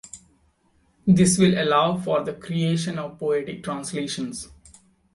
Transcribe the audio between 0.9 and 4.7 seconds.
This will allow for the creation of poetic translations.